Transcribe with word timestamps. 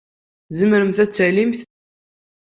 Tzemremt 0.47 0.97
ad 1.03 1.09
d-tallemt. 1.09 1.59